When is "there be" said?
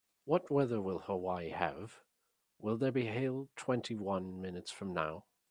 2.75-3.05